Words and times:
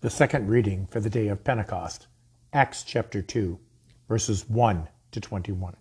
The 0.00 0.10
second 0.10 0.48
reading 0.48 0.86
for 0.86 1.00
the 1.00 1.10
day 1.10 1.26
of 1.26 1.42
Pentecost, 1.42 2.06
Acts 2.52 2.84
chapter 2.84 3.20
2, 3.20 3.58
verses 4.08 4.48
1 4.48 4.86
to 5.10 5.20
21. 5.20 5.76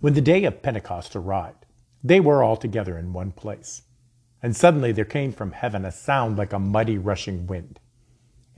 When 0.00 0.12
the 0.12 0.20
day 0.20 0.44
of 0.44 0.60
Pentecost 0.60 1.16
arrived, 1.16 1.64
they 2.04 2.20
were 2.20 2.42
all 2.42 2.58
together 2.58 2.98
in 2.98 3.14
one 3.14 3.32
place. 3.32 3.84
And 4.42 4.54
suddenly 4.54 4.92
there 4.92 5.06
came 5.06 5.32
from 5.32 5.52
heaven 5.52 5.86
a 5.86 5.90
sound 5.90 6.36
like 6.36 6.52
a 6.52 6.58
mighty 6.58 6.98
rushing 6.98 7.46
wind, 7.46 7.80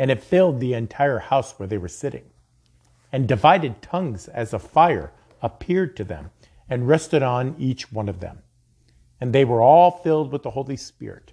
and 0.00 0.10
it 0.10 0.24
filled 0.24 0.58
the 0.58 0.74
entire 0.74 1.20
house 1.20 1.52
where 1.52 1.68
they 1.68 1.78
were 1.78 1.86
sitting. 1.86 2.24
And 3.12 3.28
divided 3.28 3.80
tongues 3.80 4.26
as 4.26 4.52
of 4.52 4.64
fire 4.64 5.12
appeared 5.42 5.96
to 5.98 6.02
them 6.02 6.32
and 6.68 6.88
rested 6.88 7.22
on 7.22 7.54
each 7.60 7.92
one 7.92 8.08
of 8.08 8.18
them. 8.18 8.42
And 9.20 9.32
they 9.32 9.44
were 9.44 9.62
all 9.62 9.92
filled 9.92 10.32
with 10.32 10.42
the 10.42 10.50
Holy 10.50 10.76
Spirit 10.76 11.32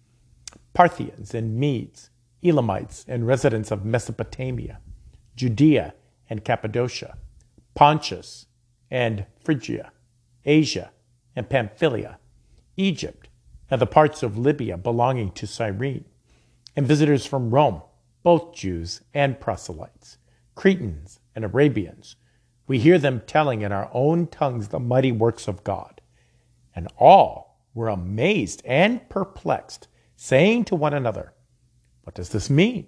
Parthians 0.73 1.33
and 1.33 1.55
Medes, 1.55 2.09
Elamites 2.43 3.05
and 3.07 3.27
residents 3.27 3.71
of 3.71 3.85
Mesopotamia, 3.85 4.79
Judea 5.35 5.93
and 6.29 6.43
Cappadocia, 6.43 7.17
Pontus 7.75 8.47
and 8.89 9.25
Phrygia, 9.43 9.91
Asia 10.45 10.91
and 11.35 11.49
Pamphylia, 11.49 12.19
Egypt 12.77 13.27
and 13.69 13.79
the 13.79 13.87
parts 13.87 14.21
of 14.21 14.37
Libya 14.37 14.77
belonging 14.77 15.31
to 15.31 15.47
Cyrene, 15.47 16.05
and 16.75 16.85
visitors 16.85 17.25
from 17.25 17.51
Rome, 17.51 17.81
both 18.23 18.53
Jews 18.53 19.01
and 19.13 19.39
proselytes, 19.39 20.17
Cretans 20.55 21.19
and 21.35 21.45
Arabians. 21.45 22.17
We 22.67 22.79
hear 22.79 22.97
them 22.97 23.21
telling 23.25 23.61
in 23.61 23.71
our 23.71 23.89
own 23.93 24.27
tongues 24.27 24.67
the 24.67 24.79
mighty 24.79 25.11
works 25.11 25.47
of 25.47 25.63
God. 25.63 26.01
And 26.75 26.87
all 26.97 27.59
were 27.73 27.87
amazed 27.87 28.61
and 28.65 29.07
perplexed 29.09 29.87
saying 30.23 30.63
to 30.63 30.75
one 30.75 30.93
another, 30.93 31.33
What 32.03 32.13
does 32.13 32.29
this 32.29 32.47
mean? 32.47 32.85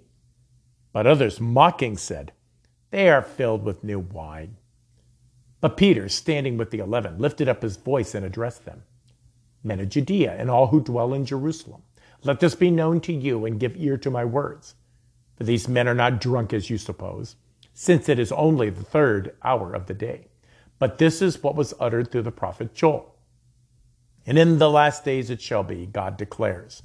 But 0.92 1.04
others, 1.04 1.40
mocking, 1.40 1.96
said, 1.96 2.30
They 2.92 3.08
are 3.08 3.22
filled 3.22 3.64
with 3.64 3.82
new 3.82 3.98
wine. 3.98 4.56
But 5.60 5.76
Peter, 5.76 6.08
standing 6.08 6.56
with 6.56 6.70
the 6.70 6.78
eleven, 6.78 7.18
lifted 7.18 7.48
up 7.48 7.62
his 7.62 7.76
voice 7.76 8.14
and 8.14 8.24
addressed 8.24 8.64
them 8.64 8.84
Men 9.64 9.80
of 9.80 9.88
Judea 9.88 10.36
and 10.38 10.48
all 10.48 10.68
who 10.68 10.80
dwell 10.80 11.12
in 11.12 11.26
Jerusalem, 11.26 11.82
let 12.22 12.38
this 12.38 12.54
be 12.54 12.70
known 12.70 13.00
to 13.00 13.12
you 13.12 13.44
and 13.46 13.58
give 13.58 13.76
ear 13.76 13.98
to 13.98 14.12
my 14.12 14.24
words. 14.24 14.76
For 15.34 15.42
these 15.42 15.66
men 15.66 15.88
are 15.88 15.94
not 15.94 16.20
drunk 16.20 16.52
as 16.52 16.70
you 16.70 16.78
suppose, 16.78 17.34
since 17.72 18.08
it 18.08 18.20
is 18.20 18.30
only 18.30 18.70
the 18.70 18.84
third 18.84 19.34
hour 19.42 19.74
of 19.74 19.86
the 19.86 19.94
day. 19.94 20.28
But 20.78 20.98
this 20.98 21.20
is 21.20 21.42
what 21.42 21.56
was 21.56 21.74
uttered 21.80 22.12
through 22.12 22.22
the 22.22 22.30
prophet 22.30 22.74
Joel. 22.74 23.16
And 24.24 24.38
in 24.38 24.58
the 24.58 24.70
last 24.70 25.04
days 25.04 25.30
it 25.30 25.42
shall 25.42 25.64
be, 25.64 25.86
God 25.86 26.16
declares 26.16 26.84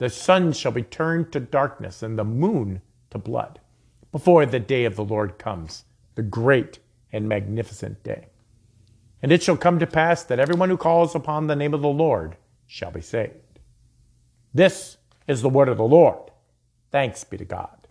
The 0.00 0.08
sun 0.08 0.54
shall 0.54 0.72
be 0.72 0.82
turned 0.82 1.30
to 1.32 1.40
darkness 1.40 2.02
and 2.02 2.18
the 2.18 2.24
moon 2.24 2.80
to 3.10 3.18
blood 3.18 3.60
before 4.10 4.46
the 4.46 4.58
day 4.58 4.86
of 4.86 4.96
the 4.96 5.04
Lord 5.04 5.38
comes, 5.38 5.84
the 6.14 6.22
great 6.22 6.78
and 7.12 7.28
magnificent 7.28 8.02
day. 8.02 8.28
And 9.22 9.30
it 9.30 9.42
shall 9.42 9.58
come 9.58 9.78
to 9.78 9.86
pass 9.86 10.22
that 10.22 10.40
everyone 10.40 10.70
who 10.70 10.78
calls 10.78 11.14
upon 11.14 11.48
the 11.48 11.54
name 11.54 11.74
of 11.74 11.82
the 11.82 11.88
Lord 11.88 12.38
shall 12.66 12.90
be 12.90 13.02
saved. 13.02 13.34
This 14.54 14.96
is 15.28 15.42
the 15.42 15.50
word 15.50 15.68
of 15.68 15.76
the 15.76 15.84
Lord. 15.84 16.30
Thanks 16.90 17.22
be 17.22 17.36
to 17.36 17.44
God. 17.44 17.86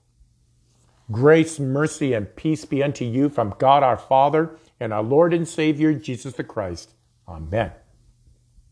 Grace, 1.11 1.59
mercy, 1.59 2.13
and 2.13 2.35
peace 2.35 2.65
be 2.65 2.81
unto 2.81 3.05
you 3.05 3.29
from 3.29 3.53
God 3.59 3.83
our 3.83 3.97
Father 3.97 4.57
and 4.79 4.91
our 4.91 5.03
Lord 5.03 5.31
and 5.31 5.47
Savior 5.47 5.93
Jesus 5.93 6.33
the 6.33 6.43
Christ. 6.43 6.95
Amen. 7.27 7.71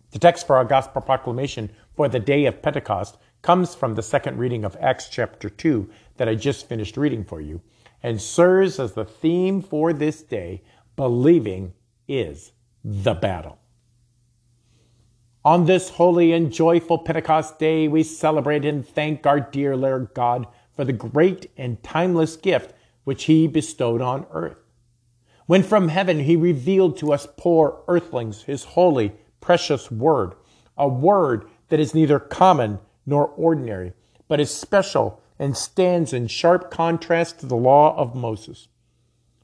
The 0.09 0.17
text 0.17 0.47
for 0.47 0.55
our 0.55 0.65
gospel 0.65 1.03
proclamation 1.03 1.69
for 1.95 2.09
the 2.09 2.19
day 2.19 2.45
of 2.45 2.63
Pentecost 2.63 3.17
comes 3.47 3.73
from 3.73 3.95
the 3.95 4.03
second 4.03 4.37
reading 4.37 4.65
of 4.65 4.75
Acts 4.81 5.07
chapter 5.07 5.49
2 5.49 5.89
that 6.17 6.27
I 6.27 6.35
just 6.35 6.67
finished 6.67 6.97
reading 6.97 7.23
for 7.23 7.39
you 7.39 7.61
and 8.03 8.21
serves 8.21 8.77
as 8.77 8.91
the 8.91 9.05
theme 9.05 9.61
for 9.61 9.93
this 9.93 10.21
day 10.21 10.63
believing 10.97 11.71
is 12.09 12.51
the 12.83 13.13
battle. 13.13 13.57
On 15.45 15.65
this 15.65 15.91
holy 15.91 16.33
and 16.33 16.51
joyful 16.51 16.97
Pentecost 16.97 17.57
day, 17.57 17.87
we 17.87 18.03
celebrate 18.03 18.65
and 18.65 18.85
thank 18.85 19.25
our 19.25 19.39
dear 19.39 19.77
Lord 19.77 20.09
God 20.13 20.45
for 20.75 20.83
the 20.83 20.91
great 20.91 21.49
and 21.55 21.81
timeless 21.81 22.35
gift 22.35 22.73
which 23.05 23.23
He 23.23 23.47
bestowed 23.47 24.01
on 24.01 24.25
earth. 24.31 24.57
When 25.45 25.63
from 25.63 25.87
heaven 25.87 26.19
He 26.19 26.35
revealed 26.35 26.97
to 26.97 27.13
us 27.13 27.29
poor 27.37 27.81
earthlings 27.87 28.41
His 28.41 28.65
holy, 28.65 29.13
precious 29.39 29.89
word, 29.89 30.33
a 30.77 30.89
word 30.89 31.47
that 31.69 31.79
is 31.79 31.95
neither 31.95 32.19
common 32.19 32.79
nor 33.07 33.25
ordinary, 33.25 33.93
but 34.27 34.39
is 34.39 34.53
special 34.53 35.19
and 35.39 35.57
stands 35.57 36.13
in 36.13 36.27
sharp 36.27 36.69
contrast 36.69 37.39
to 37.39 37.47
the 37.47 37.55
law 37.55 37.97
of 37.97 38.13
Moses. 38.13 38.67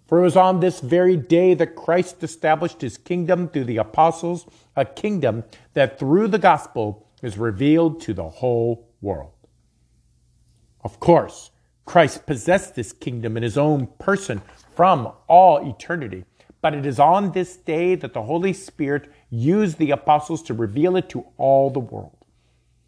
For 0.05 0.19
it 0.19 0.23
was 0.23 0.37
on 0.37 0.59
this 0.59 0.79
very 0.81 1.17
day 1.17 1.55
that 1.55 1.75
Christ 1.75 2.21
established 2.21 2.81
his 2.81 2.97
kingdom 2.97 3.47
through 3.47 3.63
the 3.63 3.77
apostles, 3.77 4.45
a 4.75 4.85
kingdom 4.85 5.43
that 5.73 5.97
through 5.97 6.27
the 6.27 6.37
gospel 6.37 7.07
is 7.23 7.37
revealed 7.37 8.01
to 8.01 8.13
the 8.13 8.29
whole 8.29 8.87
world. 9.01 9.31
Of 10.83 10.99
course, 10.99 11.51
Christ 11.85 12.25
possessed 12.25 12.75
this 12.75 12.91
kingdom 12.91 13.37
in 13.37 13.43
his 13.43 13.57
own 13.57 13.87
person 13.99 14.41
from 14.75 15.11
all 15.27 15.67
eternity, 15.67 16.25
but 16.61 16.73
it 16.73 16.85
is 16.85 16.99
on 16.99 17.31
this 17.31 17.55
day 17.57 17.95
that 17.95 18.13
the 18.13 18.23
Holy 18.23 18.53
Spirit 18.53 19.09
used 19.29 19.77
the 19.77 19.91
apostles 19.91 20.43
to 20.43 20.53
reveal 20.53 20.95
it 20.95 21.09
to 21.09 21.25
all 21.37 21.69
the 21.69 21.79
world. 21.79 22.22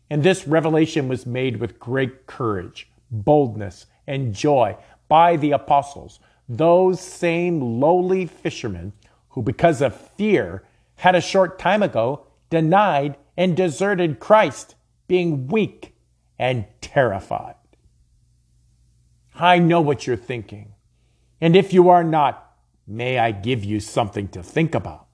And 0.09 0.23
this 0.23 0.47
revelation 0.47 1.07
was 1.07 1.25
made 1.25 1.57
with 1.57 1.79
great 1.79 2.27
courage, 2.27 2.89
boldness, 3.09 3.87
and 4.07 4.33
joy 4.33 4.77
by 5.07 5.35
the 5.35 5.51
apostles, 5.51 6.19
those 6.47 6.99
same 6.99 7.79
lowly 7.79 8.25
fishermen 8.25 8.93
who, 9.29 9.41
because 9.41 9.81
of 9.81 9.95
fear, 9.95 10.63
had 10.97 11.15
a 11.15 11.21
short 11.21 11.59
time 11.59 11.83
ago 11.83 12.27
denied 12.49 13.17
and 13.35 13.57
deserted 13.57 14.19
Christ, 14.19 14.75
being 15.07 15.47
weak 15.47 15.95
and 16.39 16.65
terrified. 16.81 17.55
I 19.33 19.59
know 19.59 19.81
what 19.81 20.07
you're 20.07 20.15
thinking. 20.15 20.73
And 21.41 21.55
if 21.55 21.73
you 21.73 21.89
are 21.89 22.03
not, 22.03 22.55
may 22.87 23.19
I 23.19 23.31
give 23.31 23.63
you 23.65 23.79
something 23.79 24.27
to 24.29 24.41
think 24.41 24.73
about. 24.73 25.07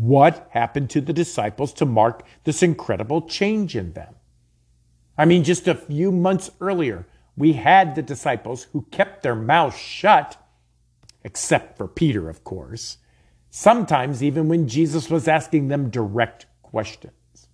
What 0.00 0.48
happened 0.52 0.88
to 0.90 1.02
the 1.02 1.12
disciples 1.12 1.74
to 1.74 1.84
mark 1.84 2.24
this 2.44 2.62
incredible 2.62 3.20
change 3.20 3.76
in 3.76 3.92
them? 3.92 4.14
I 5.18 5.26
mean, 5.26 5.44
just 5.44 5.68
a 5.68 5.74
few 5.74 6.10
months 6.10 6.50
earlier, 6.58 7.06
we 7.36 7.52
had 7.52 7.94
the 7.94 8.00
disciples 8.00 8.62
who 8.72 8.86
kept 8.90 9.22
their 9.22 9.34
mouths 9.34 9.76
shut, 9.76 10.38
except 11.22 11.76
for 11.76 11.86
Peter, 11.86 12.30
of 12.30 12.44
course, 12.44 12.96
sometimes 13.50 14.22
even 14.22 14.48
when 14.48 14.68
Jesus 14.68 15.10
was 15.10 15.28
asking 15.28 15.68
them 15.68 15.90
direct 15.90 16.46
questions. 16.62 17.48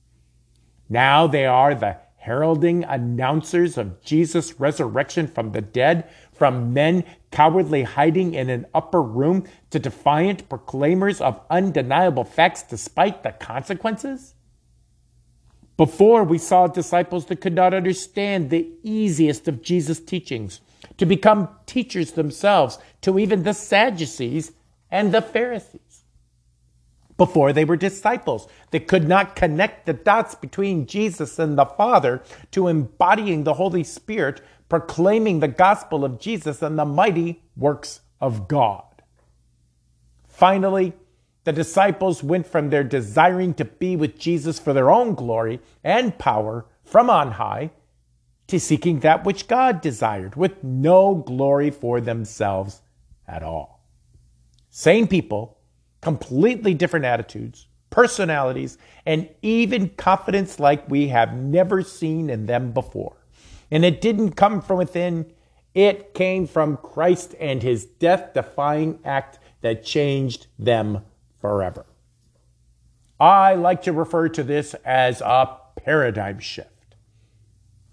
Now 0.88 1.26
they 1.26 1.46
are 1.46 1.74
the 1.74 1.96
heralding 2.26 2.82
announcers 2.82 3.78
of 3.78 4.02
Jesus' 4.02 4.58
resurrection 4.58 5.28
from 5.28 5.52
the 5.52 5.60
dead, 5.60 6.10
from 6.32 6.74
men 6.74 7.04
cowardly 7.30 7.84
hiding 7.84 8.34
in 8.34 8.50
an 8.50 8.66
upper 8.74 9.00
room 9.00 9.44
to 9.70 9.78
defiant 9.78 10.48
proclaimers 10.48 11.20
of 11.20 11.40
undeniable 11.48 12.24
facts 12.24 12.64
despite 12.64 13.22
the 13.22 13.30
consequences? 13.30 14.34
Before, 15.76 16.24
we 16.24 16.38
saw 16.38 16.66
disciples 16.66 17.26
that 17.26 17.40
could 17.40 17.54
not 17.54 17.72
understand 17.72 18.50
the 18.50 18.68
easiest 18.82 19.46
of 19.46 19.62
Jesus' 19.62 20.00
teachings, 20.00 20.60
to 20.96 21.06
become 21.06 21.48
teachers 21.64 22.12
themselves 22.12 22.78
to 23.02 23.20
even 23.20 23.44
the 23.44 23.54
Sadducees 23.54 24.50
and 24.90 25.14
the 25.14 25.22
Pharisees. 25.22 25.85
Before, 27.16 27.52
they 27.52 27.64
were 27.64 27.76
disciples 27.76 28.46
They 28.70 28.80
could 28.80 29.08
not 29.08 29.36
connect 29.36 29.86
the 29.86 29.92
dots 29.92 30.34
between 30.34 30.86
Jesus 30.86 31.38
and 31.38 31.56
the 31.56 31.64
Father 31.64 32.22
to 32.50 32.68
embodying 32.68 33.44
the 33.44 33.54
Holy 33.54 33.84
Spirit, 33.84 34.40
proclaiming 34.68 35.40
the 35.40 35.48
gospel 35.48 36.04
of 36.04 36.18
Jesus 36.18 36.62
and 36.62 36.78
the 36.78 36.84
mighty 36.84 37.42
works 37.56 38.00
of 38.20 38.48
God. 38.48 38.84
Finally, 40.28 40.92
the 41.44 41.52
disciples 41.52 42.22
went 42.22 42.46
from 42.46 42.70
their 42.70 42.84
desiring 42.84 43.54
to 43.54 43.64
be 43.64 43.96
with 43.96 44.18
Jesus 44.18 44.58
for 44.58 44.72
their 44.72 44.90
own 44.90 45.14
glory 45.14 45.60
and 45.84 46.18
power 46.18 46.66
from 46.84 47.08
on 47.08 47.32
high 47.32 47.70
to 48.48 48.60
seeking 48.60 49.00
that 49.00 49.24
which 49.24 49.48
God 49.48 49.80
desired 49.80 50.36
with 50.36 50.62
no 50.62 51.14
glory 51.14 51.70
for 51.70 52.00
themselves 52.00 52.82
at 53.26 53.42
all. 53.42 53.80
Same 54.70 55.08
people, 55.08 55.55
completely 56.00 56.74
different 56.74 57.04
attitudes, 57.04 57.66
personalities, 57.90 58.78
and 59.04 59.28
even 59.42 59.88
confidence 59.90 60.60
like 60.60 60.88
we 60.88 61.08
have 61.08 61.34
never 61.34 61.82
seen 61.82 62.30
in 62.30 62.46
them 62.46 62.72
before. 62.72 63.16
And 63.70 63.84
it 63.84 64.00
didn't 64.00 64.32
come 64.32 64.60
from 64.60 64.78
within, 64.78 65.32
it 65.74 66.14
came 66.14 66.46
from 66.46 66.76
Christ 66.78 67.34
and 67.40 67.62
his 67.62 67.84
death 67.84 68.34
defying 68.34 69.00
act 69.04 69.38
that 69.60 69.84
changed 69.84 70.46
them 70.58 71.04
forever. 71.40 71.86
I 73.18 73.54
like 73.54 73.82
to 73.82 73.92
refer 73.92 74.28
to 74.30 74.42
this 74.42 74.74
as 74.84 75.20
a 75.20 75.58
paradigm 75.76 76.38
shift. 76.38 76.70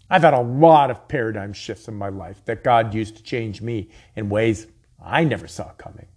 I've 0.10 0.22
had 0.22 0.34
a 0.34 0.42
lot 0.42 0.92
of 0.92 1.08
paradigm 1.08 1.54
shifts 1.54 1.88
in 1.88 1.96
my 1.96 2.10
life 2.10 2.44
that 2.46 2.64
God 2.64 2.94
used 2.94 3.18
to 3.18 3.24
change 3.24 3.62
me 3.62 3.90
in 4.16 4.30
ways 4.30 4.68
I 5.04 5.24
never 5.24 5.48
saw 5.48 5.72
coming. 5.74 6.08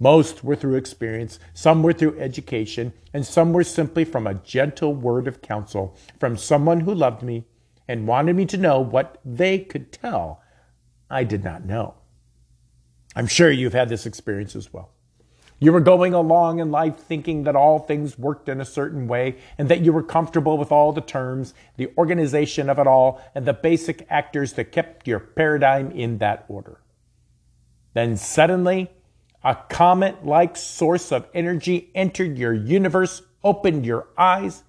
Most 0.00 0.44
were 0.44 0.56
through 0.56 0.76
experience, 0.76 1.40
some 1.54 1.82
were 1.82 1.92
through 1.92 2.18
education, 2.20 2.92
and 3.12 3.26
some 3.26 3.52
were 3.52 3.64
simply 3.64 4.04
from 4.04 4.26
a 4.26 4.34
gentle 4.34 4.94
word 4.94 5.26
of 5.26 5.42
counsel 5.42 5.96
from 6.20 6.36
someone 6.36 6.80
who 6.80 6.94
loved 6.94 7.22
me 7.22 7.46
and 7.88 8.06
wanted 8.06 8.36
me 8.36 8.46
to 8.46 8.56
know 8.56 8.80
what 8.80 9.18
they 9.24 9.58
could 9.58 9.90
tell 9.90 10.42
I 11.10 11.24
did 11.24 11.42
not 11.42 11.64
know. 11.64 11.94
I'm 13.16 13.26
sure 13.26 13.50
you've 13.50 13.72
had 13.72 13.88
this 13.88 14.06
experience 14.06 14.54
as 14.54 14.72
well. 14.72 14.90
You 15.60 15.72
were 15.72 15.80
going 15.80 16.14
along 16.14 16.60
in 16.60 16.70
life 16.70 16.98
thinking 16.98 17.42
that 17.42 17.56
all 17.56 17.80
things 17.80 18.16
worked 18.16 18.48
in 18.48 18.60
a 18.60 18.64
certain 18.64 19.08
way 19.08 19.38
and 19.56 19.68
that 19.68 19.80
you 19.80 19.92
were 19.92 20.04
comfortable 20.04 20.56
with 20.56 20.70
all 20.70 20.92
the 20.92 21.00
terms, 21.00 21.52
the 21.76 21.90
organization 21.98 22.70
of 22.70 22.78
it 22.78 22.86
all, 22.86 23.20
and 23.34 23.44
the 23.44 23.52
basic 23.52 24.06
actors 24.08 24.52
that 24.52 24.70
kept 24.70 25.08
your 25.08 25.18
paradigm 25.18 25.90
in 25.90 26.18
that 26.18 26.44
order. 26.48 26.80
Then 27.94 28.16
suddenly, 28.16 28.92
a 29.44 29.56
comet 29.68 30.26
like 30.26 30.56
source 30.56 31.12
of 31.12 31.28
energy 31.32 31.90
entered 31.94 32.38
your 32.38 32.52
universe, 32.52 33.22
opened 33.44 33.86
your 33.86 34.08
eyes, 34.16 34.64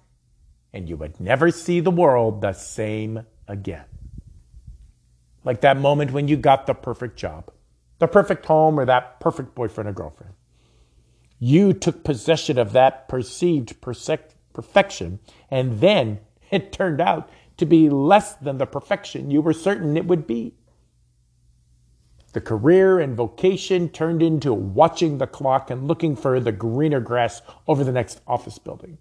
and 0.72 0.88
you 0.88 0.96
would 0.96 1.18
never 1.20 1.50
see 1.50 1.80
the 1.80 1.90
world 1.90 2.40
the 2.40 2.52
same 2.52 3.24
again. 3.48 3.84
Like 5.44 5.62
that 5.62 5.76
moment 5.76 6.12
when 6.12 6.28
you 6.28 6.36
got 6.36 6.66
the 6.66 6.74
perfect 6.74 7.16
job, 7.16 7.50
the 7.98 8.06
perfect 8.06 8.46
home, 8.46 8.78
or 8.78 8.84
that 8.84 9.20
perfect 9.20 9.54
boyfriend 9.54 9.88
or 9.88 9.92
girlfriend. 9.92 10.34
You 11.38 11.72
took 11.72 12.04
possession 12.04 12.58
of 12.58 12.72
that 12.72 13.08
perceived 13.08 13.80
perfection, 13.80 15.18
and 15.50 15.80
then 15.80 16.20
it 16.50 16.72
turned 16.72 17.00
out 17.00 17.28
to 17.56 17.66
be 17.66 17.90
less 17.90 18.34
than 18.34 18.58
the 18.58 18.66
perfection 18.66 19.30
you 19.30 19.42
were 19.42 19.52
certain 19.52 19.96
it 19.96 20.06
would 20.06 20.26
be. 20.26 20.54
The 22.32 22.40
career 22.40 23.00
and 23.00 23.16
vocation 23.16 23.88
turned 23.88 24.22
into 24.22 24.52
watching 24.54 25.18
the 25.18 25.26
clock 25.26 25.70
and 25.70 25.88
looking 25.88 26.14
for 26.14 26.38
the 26.38 26.52
greener 26.52 27.00
grass 27.00 27.42
over 27.66 27.82
the 27.82 27.92
next 27.92 28.20
office 28.26 28.58
building. 28.58 28.98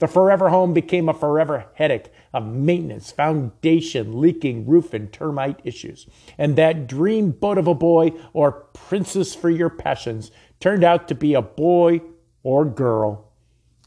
The 0.00 0.08
forever 0.08 0.48
home 0.48 0.72
became 0.72 1.08
a 1.08 1.14
forever 1.14 1.66
headache 1.74 2.10
of 2.34 2.46
maintenance, 2.46 3.12
foundation, 3.12 4.20
leaking 4.20 4.66
roof, 4.66 4.92
and 4.92 5.12
termite 5.12 5.60
issues. 5.62 6.06
And 6.36 6.56
that 6.56 6.88
dream 6.88 7.30
boat 7.30 7.58
of 7.58 7.68
a 7.68 7.74
boy 7.74 8.12
or 8.32 8.50
princess 8.50 9.34
for 9.34 9.48
your 9.48 9.70
passions 9.70 10.32
turned 10.58 10.82
out 10.82 11.06
to 11.08 11.14
be 11.14 11.34
a 11.34 11.42
boy 11.42 12.00
or 12.42 12.64
girl. 12.64 13.32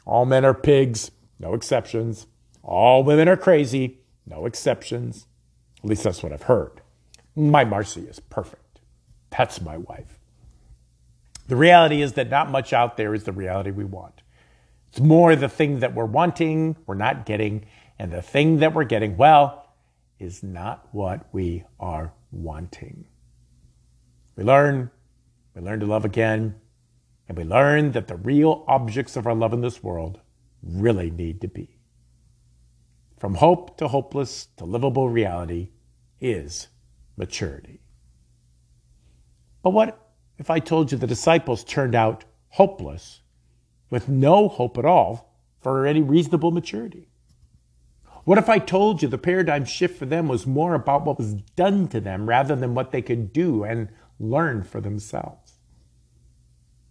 All 0.05 0.25
men 0.25 0.45
are 0.45 0.53
pigs, 0.53 1.11
no 1.39 1.53
exceptions. 1.53 2.27
All 2.63 3.03
women 3.03 3.27
are 3.27 3.37
crazy, 3.37 3.99
no 4.25 4.45
exceptions. 4.45 5.27
At 5.79 5.89
least 5.89 6.03
that's 6.03 6.23
what 6.23 6.31
I've 6.31 6.43
heard. 6.43 6.81
My 7.35 7.65
Marcy 7.65 8.01
is 8.01 8.19
perfect. 8.19 8.64
That's 9.37 9.61
my 9.61 9.77
wife. 9.77 10.19
The 11.47 11.55
reality 11.55 12.01
is 12.01 12.13
that 12.13 12.29
not 12.29 12.49
much 12.49 12.73
out 12.73 12.97
there 12.97 13.13
is 13.13 13.23
the 13.23 13.31
reality 13.31 13.71
we 13.71 13.83
want. 13.83 14.21
It's 14.89 14.99
more 14.99 15.35
the 15.35 15.49
thing 15.49 15.79
that 15.79 15.93
we're 15.93 16.05
wanting, 16.05 16.77
we're 16.85 16.95
not 16.95 17.25
getting, 17.25 17.65
and 17.99 18.11
the 18.11 18.21
thing 18.21 18.57
that 18.59 18.73
we're 18.73 18.85
getting, 18.85 19.17
well, 19.17 19.73
is 20.19 20.41
not 20.41 20.87
what 20.91 21.27
we 21.33 21.65
are 21.79 22.13
wanting. 22.31 23.05
We 24.35 24.43
learn, 24.43 24.89
we 25.53 25.61
learn 25.61 25.81
to 25.81 25.85
love 25.85 26.05
again, 26.05 26.55
and 27.27 27.37
we 27.37 27.43
learn 27.43 27.91
that 27.91 28.07
the 28.07 28.15
real 28.15 28.63
objects 28.67 29.15
of 29.15 29.27
our 29.27 29.35
love 29.35 29.53
in 29.53 29.61
this 29.61 29.83
world 29.83 30.19
really 30.63 31.11
need 31.11 31.41
to 31.41 31.47
be. 31.47 31.77
From 33.19 33.35
hope 33.35 33.77
to 33.77 33.87
hopeless 33.87 34.47
to 34.57 34.65
livable 34.65 35.09
reality 35.09 35.69
is 36.19 36.67
maturity. 37.17 37.81
But 39.65 39.73
what 39.73 40.11
if 40.37 40.51
I 40.51 40.59
told 40.59 40.91
you 40.91 40.97
the 40.99 41.07
disciples 41.07 41.63
turned 41.63 41.95
out 41.95 42.23
hopeless 42.49 43.21
with 43.89 44.07
no 44.07 44.47
hope 44.47 44.77
at 44.77 44.85
all 44.85 45.39
for 45.59 45.87
any 45.87 46.03
reasonable 46.03 46.51
maturity? 46.51 47.09
What 48.25 48.37
if 48.37 48.47
I 48.47 48.59
told 48.59 49.01
you 49.01 49.07
the 49.07 49.17
paradigm 49.17 49.65
shift 49.65 49.97
for 49.97 50.05
them 50.05 50.27
was 50.27 50.45
more 50.45 50.75
about 50.75 51.03
what 51.03 51.17
was 51.17 51.33
done 51.33 51.87
to 51.87 51.99
them 51.99 52.29
rather 52.29 52.55
than 52.55 52.75
what 52.75 52.91
they 52.91 53.01
could 53.01 53.33
do 53.33 53.63
and 53.63 53.89
learn 54.19 54.61
for 54.61 54.81
themselves? 54.81 55.53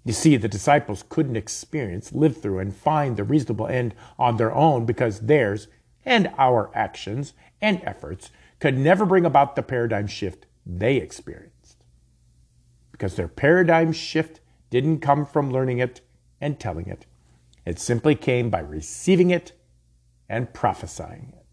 You 0.05 0.13
see, 0.13 0.37
the 0.37 0.49
disciples 0.49 1.05
couldn't 1.09 1.37
experience, 1.37 2.13
live 2.13 2.43
through, 2.43 2.59
and 2.59 2.75
find 2.75 3.17
the 3.17 3.23
reasonable 3.23 3.69
end 3.69 3.95
on 4.19 4.37
their 4.37 4.53
own 4.53 4.85
because 4.85 5.21
theirs 5.21 5.69
and 6.05 6.33
our 6.37 6.73
actions 6.75 7.35
and 7.61 7.81
efforts 7.85 8.33
could 8.59 8.77
never 8.77 9.07
bring 9.07 9.25
about 9.25 9.55
the 9.55 9.63
paradigm 9.63 10.09
shift 10.09 10.47
they 10.67 10.97
experienced. 10.97 11.54
Because 12.95 13.17
their 13.17 13.27
paradigm 13.27 13.91
shift 13.91 14.41
didn't 14.71 15.01
come 15.01 15.27
from 15.27 15.51
learning 15.51 15.79
it 15.81 16.01
and 16.41 16.61
telling 16.61 16.87
it, 16.87 17.07
it 17.67 17.81
simply 17.81 18.15
came 18.15 18.51
by 18.51 18.61
receiving 18.61 19.33
it 19.33 19.51
and 20.29 20.55
prophesying 20.55 21.33
it. 21.37 21.45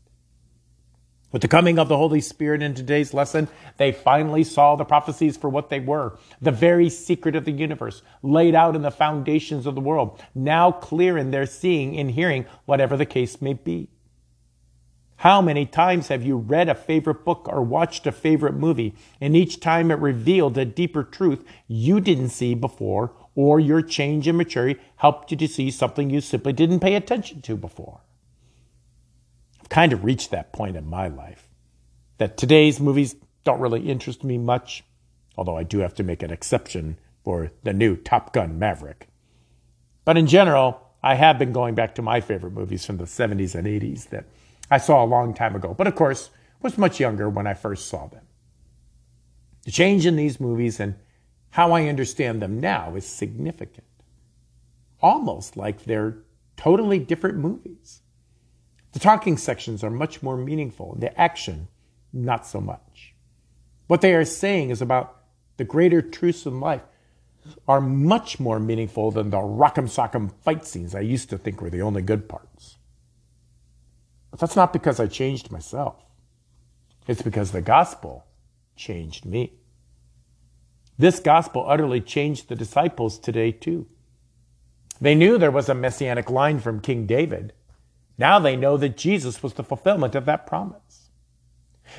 With 1.31 1.41
the 1.41 1.47
coming 1.47 1.79
of 1.79 1.89
the 1.89 1.97
Holy 1.97 2.21
Spirit 2.21 2.61
in 2.61 2.75
today's 2.75 3.11
lesson, 3.11 3.47
they 3.77 3.91
finally 3.91 4.43
saw 4.43 4.75
the 4.75 4.85
prophecies 4.85 5.35
for 5.35 5.49
what 5.49 5.69
they 5.69 5.79
were 5.79 6.19
the 6.39 6.51
very 6.51 6.89
secret 6.89 7.35
of 7.35 7.45
the 7.45 7.51
universe, 7.51 8.03
laid 8.21 8.53
out 8.53 8.75
in 8.75 8.83
the 8.83 8.91
foundations 8.91 9.65
of 9.65 9.73
the 9.73 9.81
world, 9.81 10.21
now 10.35 10.71
clear 10.71 11.17
in 11.17 11.31
their 11.31 11.47
seeing 11.47 11.97
and 11.97 12.11
hearing, 12.11 12.45
whatever 12.65 12.95
the 12.95 13.05
case 13.07 13.41
may 13.41 13.53
be. 13.53 13.89
How 15.21 15.39
many 15.39 15.67
times 15.67 16.07
have 16.07 16.23
you 16.23 16.35
read 16.35 16.67
a 16.67 16.73
favorite 16.73 17.23
book 17.23 17.47
or 17.47 17.61
watched 17.61 18.07
a 18.07 18.11
favorite 18.11 18.55
movie, 18.55 18.95
and 19.19 19.35
each 19.35 19.59
time 19.59 19.91
it 19.91 19.99
revealed 19.99 20.57
a 20.57 20.65
deeper 20.65 21.03
truth 21.03 21.45
you 21.67 21.99
didn't 21.99 22.29
see 22.29 22.55
before, 22.55 23.13
or 23.35 23.59
your 23.59 23.83
change 23.83 24.27
in 24.27 24.35
maturity 24.35 24.81
helped 24.95 25.29
you 25.29 25.37
to 25.37 25.47
see 25.47 25.69
something 25.69 26.09
you 26.09 26.21
simply 26.21 26.53
didn't 26.53 26.79
pay 26.79 26.95
attention 26.95 27.39
to 27.43 27.55
before? 27.55 28.01
I've 29.61 29.69
kind 29.69 29.93
of 29.93 30.03
reached 30.03 30.31
that 30.31 30.53
point 30.53 30.75
in 30.75 30.87
my 30.87 31.07
life 31.07 31.47
that 32.17 32.35
today's 32.35 32.79
movies 32.79 33.15
don't 33.43 33.59
really 33.59 33.91
interest 33.91 34.23
me 34.23 34.39
much, 34.39 34.83
although 35.37 35.55
I 35.55 35.61
do 35.61 35.81
have 35.81 35.93
to 35.95 36.03
make 36.03 36.23
an 36.23 36.31
exception 36.31 36.97
for 37.23 37.51
the 37.61 37.73
new 37.73 37.95
Top 37.95 38.33
Gun 38.33 38.57
Maverick. 38.57 39.07
But 40.03 40.17
in 40.17 40.25
general, 40.25 40.81
I 41.03 41.13
have 41.13 41.37
been 41.37 41.51
going 41.51 41.75
back 41.75 41.93
to 41.93 42.01
my 42.01 42.21
favorite 42.21 42.53
movies 42.53 42.87
from 42.87 42.97
the 42.97 43.03
70s 43.03 43.53
and 43.53 43.67
80s 43.67 44.09
that 44.09 44.25
I 44.71 44.77
saw 44.77 45.03
a 45.03 45.05
long 45.05 45.33
time 45.33 45.55
ago, 45.55 45.75
but 45.77 45.85
of 45.85 45.95
course, 45.95 46.29
was 46.61 46.77
much 46.77 46.99
younger 46.99 47.29
when 47.29 47.45
I 47.45 47.53
first 47.53 47.87
saw 47.87 48.07
them. 48.07 48.23
The 49.63 49.71
change 49.71 50.05
in 50.05 50.15
these 50.15 50.39
movies 50.39 50.79
and 50.79 50.95
how 51.51 51.73
I 51.73 51.87
understand 51.87 52.41
them 52.41 52.59
now 52.61 52.95
is 52.95 53.05
significant. 53.05 53.85
Almost 55.01 55.57
like 55.57 55.83
they're 55.83 56.19
totally 56.55 56.99
different 56.99 57.37
movies. 57.37 58.01
The 58.93 58.99
talking 58.99 59.37
sections 59.37 59.83
are 59.83 59.89
much 59.89 60.23
more 60.23 60.37
meaningful, 60.37 60.95
the 60.97 61.19
action, 61.19 61.67
not 62.13 62.47
so 62.47 62.61
much. 62.61 63.13
What 63.87 64.01
they 64.01 64.15
are 64.15 64.25
saying 64.25 64.69
is 64.69 64.81
about 64.81 65.17
the 65.57 65.65
greater 65.65 66.01
truths 66.01 66.45
in 66.45 66.61
life 66.61 66.83
are 67.67 67.81
much 67.81 68.39
more 68.39 68.59
meaningful 68.59 69.11
than 69.11 69.31
the 69.31 69.37
rock'em 69.37 69.89
sock'em 69.89 70.31
fight 70.43 70.65
scenes 70.65 70.95
I 70.95 71.01
used 71.01 71.29
to 71.31 71.37
think 71.37 71.61
were 71.61 71.69
the 71.69 71.81
only 71.81 72.01
good 72.01 72.29
parts. 72.29 72.77
But 74.31 74.39
that's 74.39 74.55
not 74.55 74.73
because 74.73 74.99
I 74.99 75.07
changed 75.07 75.51
myself. 75.51 75.95
It's 77.07 77.21
because 77.21 77.51
the 77.51 77.61
gospel 77.61 78.25
changed 78.75 79.25
me. 79.25 79.53
This 80.97 81.19
gospel 81.19 81.65
utterly 81.67 81.99
changed 81.99 82.47
the 82.47 82.55
disciples 82.55 83.19
today, 83.19 83.51
too. 83.51 83.87
They 84.99 85.15
knew 85.15 85.37
there 85.37 85.51
was 85.51 85.67
a 85.67 85.73
messianic 85.73 86.29
line 86.29 86.59
from 86.59 86.79
King 86.79 87.05
David. 87.05 87.53
Now 88.17 88.37
they 88.37 88.55
know 88.55 88.77
that 88.77 88.97
Jesus 88.97 89.41
was 89.41 89.53
the 89.53 89.63
fulfillment 89.63 90.13
of 90.13 90.25
that 90.25 90.45
promise. 90.45 91.09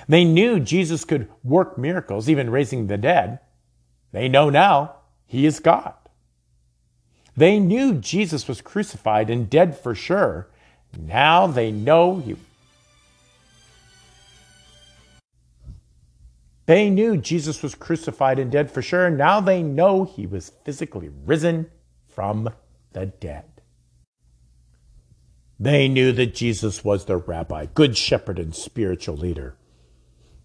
They 0.09 0.25
knew 0.25 0.61
Jesus 0.61 1.05
could 1.05 1.29
work 1.43 1.77
miracles, 1.77 2.29
even 2.29 2.51
raising 2.51 2.87
the 2.87 2.97
dead. 2.97 3.41
They 4.13 4.29
know 4.29 4.51
now 4.51 4.97
he 5.27 5.47
is 5.47 5.59
God. 5.59 5.95
They 7.37 7.59
knew 7.59 7.95
Jesus 7.95 8.47
was 8.47 8.61
crucified 8.61 9.31
and 9.31 9.51
dead 9.51 9.77
for 9.77 9.95
sure. 9.95 10.49
Now 10.99 11.47
they 11.47 11.71
know 11.71 12.23
you. 12.25 12.37
They 16.67 16.91
knew 16.91 17.17
Jesus 17.17 17.63
was 17.63 17.75
crucified 17.75 18.39
and 18.39 18.51
dead 18.51 18.71
for 18.71 18.83
sure. 18.83 19.11
Now 19.11 19.41
they 19.41 19.63
know 19.63 20.05
he 20.05 20.27
was 20.27 20.53
physically 20.65 21.11
risen 21.25 21.71
from 22.07 22.51
the 22.93 23.07
dead. 23.07 23.45
They 25.59 25.89
knew 25.89 26.13
that 26.13 26.35
Jesus 26.35 26.85
was 26.85 27.05
their 27.05 27.19
rabbi, 27.19 27.67
good 27.67 27.97
shepherd, 27.97 28.39
and 28.39 28.55
spiritual 28.55 29.17
leader. 29.17 29.57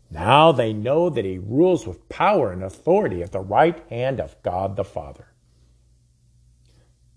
Now 0.10 0.52
they 0.52 0.74
know 0.74 1.10
that 1.10 1.26
he 1.26 1.38
rules 1.38 1.86
with 1.86 2.08
power 2.08 2.52
and 2.52 2.64
authority 2.64 3.22
at 3.22 3.32
the 3.32 3.40
right 3.40 3.84
hand 3.90 4.20
of 4.20 4.42
God 4.44 4.76
the 4.76 4.84
Father. 4.84 5.28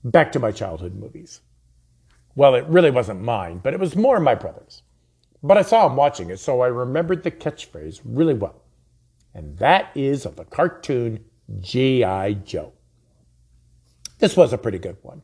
Back 0.02 0.32
to 0.32 0.38
my 0.38 0.50
childhood 0.50 0.94
movies. 0.94 1.40
Well, 2.34 2.54
it 2.54 2.64
really 2.66 2.90
wasn't 2.90 3.22
mine, 3.22 3.60
but 3.62 3.74
it 3.74 3.80
was 3.80 3.96
more 3.96 4.20
my 4.20 4.34
brother's. 4.34 4.82
But 5.42 5.56
I 5.56 5.62
saw 5.62 5.86
him 5.86 5.96
watching 5.96 6.30
it, 6.30 6.38
so 6.38 6.60
I 6.60 6.68
remembered 6.68 7.22
the 7.22 7.30
catchphrase 7.30 8.00
really 8.04 8.34
well 8.34 8.62
and 9.34 9.56
that 9.58 9.90
is 9.94 10.26
of 10.26 10.36
the 10.36 10.44
cartoon 10.44 11.24
G.I. 11.60 12.34
Joe. 12.34 12.72
This 14.18 14.36
was 14.36 14.52
a 14.52 14.58
pretty 14.58 14.78
good 14.78 14.96
one 15.02 15.22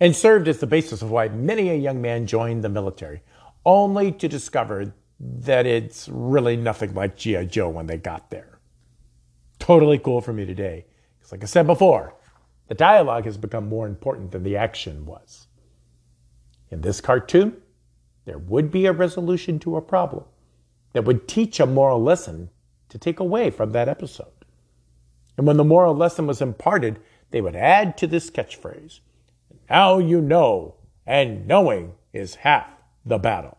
and 0.00 0.16
served 0.16 0.48
as 0.48 0.58
the 0.58 0.66
basis 0.66 1.02
of 1.02 1.10
why 1.10 1.28
many 1.28 1.68
a 1.68 1.74
young 1.74 2.00
man 2.00 2.26
joined 2.26 2.64
the 2.64 2.68
military, 2.70 3.22
only 3.66 4.10
to 4.12 4.28
discover 4.28 4.94
that 5.20 5.66
it's 5.66 6.08
really 6.08 6.56
nothing 6.56 6.94
like 6.94 7.16
G.I. 7.16 7.44
Joe 7.44 7.68
when 7.68 7.86
they 7.86 7.98
got 7.98 8.30
there. 8.30 8.58
Totally 9.58 9.98
cool 9.98 10.22
for 10.22 10.32
me 10.32 10.46
today. 10.46 10.86
Because, 11.18 11.32
like 11.32 11.42
I 11.42 11.46
said 11.46 11.66
before, 11.66 12.14
the 12.68 12.74
dialogue 12.74 13.26
has 13.26 13.36
become 13.36 13.68
more 13.68 13.86
important 13.86 14.32
than 14.32 14.42
the 14.42 14.56
action 14.56 15.04
was. 15.04 15.48
In 16.70 16.82
this 16.82 17.00
cartoon, 17.00 17.56
there 18.24 18.38
would 18.38 18.70
be 18.70 18.86
a 18.86 18.92
resolution 18.92 19.58
to 19.60 19.76
a 19.76 19.82
problem 19.82 20.24
that 20.92 21.04
would 21.04 21.28
teach 21.28 21.58
a 21.58 21.66
moral 21.66 22.02
lesson 22.02 22.50
to 22.88 22.98
take 22.98 23.20
away 23.20 23.50
from 23.50 23.72
that 23.72 23.88
episode. 23.88 24.26
And 25.36 25.46
when 25.46 25.56
the 25.56 25.64
moral 25.64 25.94
lesson 25.94 26.26
was 26.26 26.40
imparted, 26.40 27.00
they 27.30 27.40
would 27.40 27.56
add 27.56 27.96
to 27.98 28.06
this 28.06 28.30
catchphrase 28.30 29.00
Now 29.68 29.98
you 29.98 30.20
know, 30.20 30.74
and 31.06 31.46
knowing 31.46 31.94
is 32.12 32.36
half 32.36 32.68
the 33.04 33.18
battle. 33.18 33.56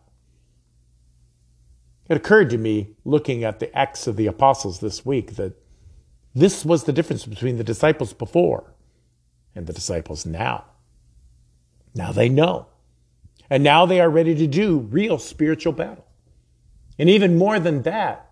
It 2.08 2.16
occurred 2.16 2.50
to 2.50 2.58
me, 2.58 2.96
looking 3.04 3.44
at 3.44 3.58
the 3.58 3.76
Acts 3.76 4.06
of 4.06 4.16
the 4.16 4.26
Apostles 4.26 4.80
this 4.80 5.06
week, 5.06 5.36
that 5.36 5.54
this 6.34 6.64
was 6.64 6.84
the 6.84 6.92
difference 6.92 7.24
between 7.26 7.56
the 7.56 7.64
disciples 7.64 8.12
before 8.12 8.74
and 9.54 9.66
the 9.66 9.72
disciples 9.72 10.26
now. 10.26 10.64
Now 11.94 12.12
they 12.12 12.28
know. 12.28 12.66
And 13.52 13.62
now 13.62 13.84
they 13.84 14.00
are 14.00 14.08
ready 14.08 14.34
to 14.34 14.46
do 14.46 14.78
real 14.78 15.18
spiritual 15.18 15.74
battle. 15.74 16.06
And 16.98 17.10
even 17.10 17.36
more 17.36 17.60
than 17.60 17.82
that, 17.82 18.30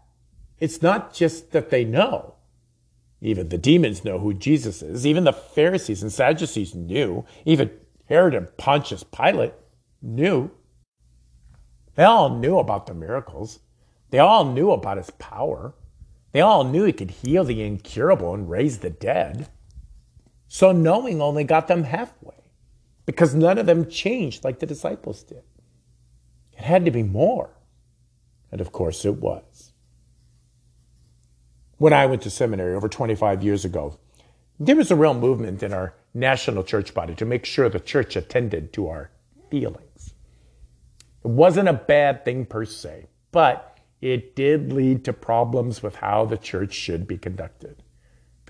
it's 0.58 0.80
not 0.80 1.12
just 1.12 1.50
that 1.50 1.68
they 1.68 1.84
know. 1.84 2.36
Even 3.20 3.50
the 3.50 3.58
demons 3.58 4.02
know 4.02 4.18
who 4.18 4.32
Jesus 4.32 4.80
is. 4.80 5.06
Even 5.06 5.24
the 5.24 5.34
Pharisees 5.34 6.00
and 6.02 6.10
Sadducees 6.10 6.74
knew. 6.74 7.26
Even 7.44 7.70
Herod 8.06 8.34
and 8.34 8.56
Pontius 8.56 9.04
Pilate 9.04 9.52
knew. 10.00 10.52
They 11.96 12.04
all 12.04 12.30
knew 12.30 12.58
about 12.58 12.86
the 12.86 12.94
miracles. 12.94 13.60
They 14.08 14.20
all 14.20 14.46
knew 14.46 14.70
about 14.70 14.96
his 14.96 15.10
power. 15.10 15.74
They 16.32 16.40
all 16.40 16.64
knew 16.64 16.84
he 16.84 16.94
could 16.94 17.10
heal 17.10 17.44
the 17.44 17.62
incurable 17.62 18.32
and 18.32 18.48
raise 18.48 18.78
the 18.78 18.88
dead. 18.88 19.50
So 20.48 20.72
knowing 20.72 21.20
only 21.20 21.44
got 21.44 21.68
them 21.68 21.82
halfway 21.82 22.39
because 23.10 23.34
none 23.34 23.58
of 23.58 23.66
them 23.66 23.88
changed 23.88 24.44
like 24.44 24.60
the 24.60 24.66
disciples 24.66 25.24
did. 25.24 25.42
It 26.52 26.62
had 26.62 26.84
to 26.84 26.92
be 26.92 27.02
more. 27.02 27.50
And 28.52 28.60
of 28.60 28.70
course 28.70 29.04
it 29.04 29.16
was 29.16 29.70
when 31.80 31.94
I 31.94 32.04
went 32.04 32.20
to 32.22 32.30
seminary 32.30 32.74
over 32.74 32.90
25 32.90 33.42
years 33.42 33.64
ago, 33.64 33.98
there 34.58 34.76
was 34.76 34.90
a 34.90 34.96
real 34.96 35.14
movement 35.14 35.62
in 35.62 35.72
our 35.72 35.94
national 36.12 36.62
church 36.62 36.92
body 36.92 37.14
to 37.14 37.24
make 37.24 37.46
sure 37.46 37.70
the 37.70 37.80
church 37.80 38.16
attended 38.16 38.74
to 38.74 38.88
our 38.88 39.10
feelings. 39.50 40.12
It 41.24 41.28
wasn't 41.30 41.70
a 41.70 41.72
bad 41.72 42.22
thing 42.26 42.44
per 42.44 42.66
se, 42.66 43.06
but 43.32 43.78
it 44.02 44.36
did 44.36 44.74
lead 44.74 45.06
to 45.06 45.14
problems 45.14 45.82
with 45.82 45.96
how 45.96 46.26
the 46.26 46.36
church 46.36 46.74
should 46.74 47.06
be 47.06 47.16
conducted. 47.16 47.82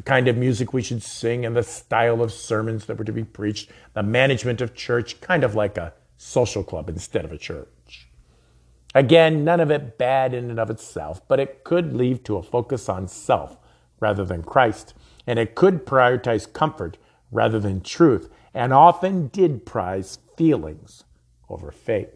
The 0.01 0.05
kind 0.05 0.29
of 0.29 0.39
music 0.39 0.73
we 0.73 0.81
should 0.81 1.03
sing 1.03 1.45
and 1.45 1.55
the 1.55 1.63
style 1.63 2.23
of 2.23 2.33
sermons 2.33 2.87
that 2.87 2.97
were 2.97 3.05
to 3.05 3.13
be 3.13 3.23
preached, 3.23 3.71
the 3.93 4.03
management 4.03 4.63
of 4.63 4.75
church, 4.75 5.21
kind 5.21 5.45
of 5.45 5.55
like 5.55 5.77
a 5.77 5.93
social 6.17 6.65
club 6.65 6.89
instead 6.89 7.27
of 7.27 7.33
a 7.33 7.37
church. 7.37 8.09
Again, 8.95 9.45
none 9.45 9.61
of 9.61 9.71
it 9.71 9.99
bad 9.99 10.33
in 10.33 10.49
and 10.49 10.59
of 10.59 10.71
itself, 10.71 11.21
but 11.29 11.39
it 11.39 11.65
could 11.65 11.93
lead 11.93 12.25
to 12.25 12.39
a 12.39 12.43
focus 12.43 12.89
on 12.89 13.09
self 13.09 13.59
rather 14.01 14.25
than 14.25 14.43
Christ. 14.43 14.95
And 15.27 15.39
it 15.39 15.55
could 15.55 15.85
prioritize 15.85 16.51
comfort 16.51 16.97
rather 17.31 17.61
than 17.61 17.83
truth, 17.83 18.31
and 18.55 18.73
often 18.73 19.27
did 19.27 19.67
prize 19.67 20.19
feelings 20.35 21.05
over 21.51 21.71
faith. 21.71 22.15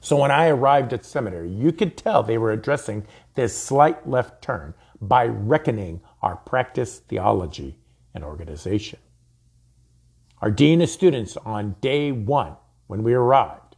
So 0.00 0.18
when 0.18 0.30
I 0.30 0.46
arrived 0.46 0.92
at 0.92 1.04
seminary, 1.04 1.50
you 1.50 1.72
could 1.72 1.96
tell 1.96 2.22
they 2.22 2.38
were 2.38 2.52
addressing 2.52 3.08
this 3.34 3.58
slight 3.58 4.08
left 4.08 4.40
turn 4.40 4.74
by 5.00 5.26
reckoning 5.26 6.00
our 6.22 6.36
practice, 6.36 6.98
theology, 6.98 7.78
and 8.14 8.24
organization. 8.24 8.98
Our 10.40 10.50
dean 10.50 10.80
of 10.82 10.88
students 10.88 11.36
on 11.38 11.76
day 11.80 12.12
one, 12.12 12.56
when 12.86 13.02
we 13.02 13.12
arrived, 13.14 13.76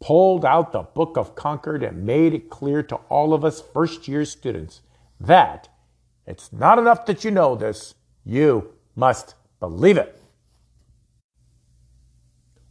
pulled 0.00 0.44
out 0.44 0.72
the 0.72 0.82
Book 0.82 1.16
of 1.16 1.34
Concord 1.34 1.82
and 1.82 2.04
made 2.04 2.34
it 2.34 2.50
clear 2.50 2.82
to 2.82 2.96
all 3.08 3.32
of 3.32 3.44
us 3.44 3.62
first 3.62 4.08
year 4.08 4.24
students 4.24 4.82
that 5.20 5.68
it's 6.26 6.52
not 6.52 6.78
enough 6.78 7.06
that 7.06 7.24
you 7.24 7.30
know 7.30 7.54
this, 7.54 7.94
you 8.24 8.74
must 8.94 9.34
believe 9.60 9.96
it. 9.96 10.20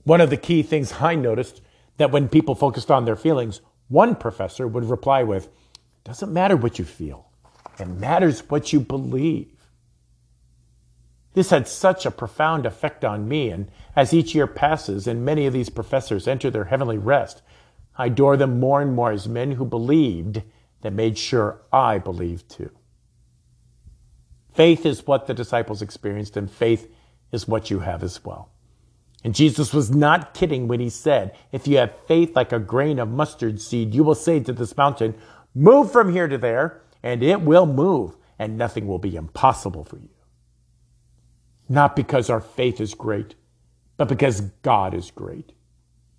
One 0.03 0.21
of 0.21 0.29
the 0.29 0.37
key 0.37 0.63
things 0.63 0.95
I 0.99 1.15
noticed 1.15 1.61
that 1.97 2.11
when 2.11 2.29
people 2.29 2.55
focused 2.55 2.89
on 2.89 3.05
their 3.05 3.15
feelings, 3.15 3.61
one 3.87 4.15
professor 4.15 4.67
would 4.67 4.85
reply 4.85 5.23
with, 5.23 5.49
Doesn't 6.03 6.33
matter 6.33 6.55
what 6.55 6.79
you 6.79 6.85
feel, 6.85 7.27
it 7.79 7.87
matters 7.87 8.49
what 8.49 8.71
you 8.73 8.79
believe. 8.79 9.47
This 11.33 11.49
had 11.49 11.67
such 11.67 12.05
a 12.05 12.11
profound 12.11 12.65
effect 12.65 13.05
on 13.05 13.27
me, 13.27 13.49
and 13.49 13.71
as 13.95 14.13
each 14.13 14.35
year 14.35 14.47
passes 14.47 15.07
and 15.07 15.23
many 15.23 15.45
of 15.45 15.53
these 15.53 15.69
professors 15.69 16.27
enter 16.27 16.49
their 16.49 16.65
heavenly 16.65 16.97
rest, 16.97 17.41
I 17.97 18.07
adore 18.07 18.37
them 18.37 18.59
more 18.59 18.81
and 18.81 18.93
more 18.93 19.11
as 19.11 19.27
men 19.27 19.51
who 19.51 19.65
believed 19.65 20.41
that 20.81 20.93
made 20.93 21.17
sure 21.17 21.61
I 21.71 21.99
believed 21.99 22.49
too. 22.49 22.71
Faith 24.53 24.85
is 24.85 25.07
what 25.07 25.27
the 25.27 25.33
disciples 25.33 25.81
experienced, 25.81 26.35
and 26.35 26.51
faith 26.51 26.91
is 27.31 27.47
what 27.47 27.69
you 27.69 27.79
have 27.79 28.03
as 28.03 28.23
well. 28.25 28.49
And 29.23 29.35
Jesus 29.35 29.73
was 29.73 29.91
not 29.91 30.33
kidding 30.33 30.67
when 30.67 30.79
he 30.79 30.89
said, 30.89 31.35
If 31.51 31.67
you 31.67 31.77
have 31.77 31.95
faith 32.07 32.35
like 32.35 32.51
a 32.51 32.59
grain 32.59 32.99
of 32.99 33.09
mustard 33.09 33.61
seed, 33.61 33.93
you 33.93 34.03
will 34.03 34.15
say 34.15 34.39
to 34.41 34.51
this 34.51 34.75
mountain, 34.75 35.15
Move 35.53 35.91
from 35.91 36.11
here 36.11 36.27
to 36.27 36.37
there, 36.37 36.81
and 37.03 37.24
it 37.24 37.41
will 37.41 37.65
move, 37.65 38.15
and 38.38 38.58
nothing 38.58 38.88
will 38.88 39.00
be 39.00 39.15
impossible 39.15 39.84
for 39.84 39.98
you 39.98 40.10
not 41.72 41.96
because 41.96 42.29
our 42.29 42.41
faith 42.41 42.81
is 42.81 42.93
great, 42.93 43.36
but 43.98 44.10
because 44.10 44.41
God 44.62 44.93
is 44.93 45.10
great. 45.10 45.53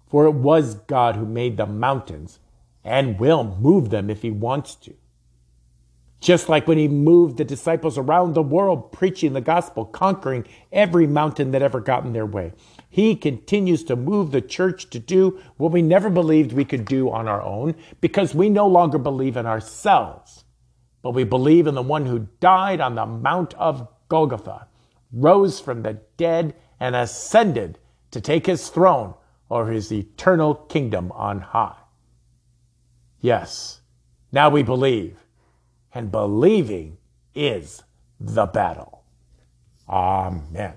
For 0.09 0.25
it 0.25 0.33
was 0.33 0.75
God 0.75 1.17
who 1.17 1.27
made 1.27 1.57
the 1.57 1.67
mountains 1.67 2.39
and 2.83 3.21
will 3.21 3.45
move 3.45 3.91
them 3.91 4.09
if 4.11 4.23
he 4.23 4.31
wants 4.31 4.75
to. 4.77 4.95
Just 6.21 6.49
like 6.49 6.67
when 6.67 6.79
he 6.79 6.89
moved 6.89 7.37
the 7.37 7.45
disciples 7.45 7.99
around 7.99 8.33
the 8.33 8.43
world 8.43 8.93
preaching 8.93 9.33
the 9.33 9.41
gospel, 9.41 9.85
conquering 9.85 10.47
every 10.73 11.07
mountain 11.07 11.51
that 11.51 11.63
ever 11.63 11.81
got 11.81 12.05
in 12.05 12.13
their 12.13 12.27
way. 12.27 12.53
He 12.89 13.17
continues 13.17 13.83
to 13.85 13.97
move 13.97 14.31
the 14.31 14.41
church 14.41 14.89
to 14.91 14.99
do 14.99 15.41
what 15.57 15.73
we 15.73 15.83
never 15.83 16.09
believed 16.09 16.53
we 16.53 16.65
could 16.65 16.85
do 16.85 17.11
on 17.11 17.27
our 17.29 17.43
own 17.43 17.75
because 18.01 18.35
we 18.35 18.49
no 18.49 18.67
longer 18.67 18.99
believe 18.99 19.37
in 19.37 19.47
ourselves, 19.47 20.45
but 21.03 21.11
we 21.11 21.25
believe 21.25 21.67
in 21.67 21.75
the 21.75 21.83
one 21.83 22.07
who 22.07 22.29
died 22.41 22.81
on 22.81 22.95
the 22.95 23.07
Mount 23.07 23.55
of 23.55 23.89
Golgotha 24.09 24.67
rose 25.13 25.61
from 25.61 25.83
the 25.83 26.01
dead, 26.17 26.55
and 26.81 26.97
ascended 26.97 27.79
to 28.11 28.21
take 28.21 28.47
his 28.47 28.69
throne 28.69 29.15
or 29.49 29.69
his 29.69 29.93
eternal 29.93 30.55
kingdom 30.55 31.13
on 31.13 31.41
high. 31.41 31.77
Yes, 33.21 33.81
now 34.33 34.51
we 34.51 34.63
believe, 34.63 35.17
and 35.95 36.11
believing 36.11 36.97
is 37.35 37.83
the 38.19 38.47
battle. 38.47 39.05
Amen. 39.89 40.75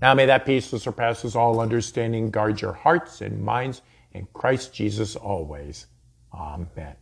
Now 0.00 0.14
may 0.14 0.26
that 0.26 0.46
peace 0.46 0.70
that 0.70 0.80
surpasses 0.80 1.34
all 1.34 1.58
understanding 1.58 2.30
guard 2.30 2.60
your 2.60 2.74
hearts 2.74 3.22
and 3.22 3.42
minds 3.42 3.82
in 4.12 4.28
Christ 4.32 4.72
Jesus 4.72 5.16
always. 5.16 5.86
Amen. 6.32 6.94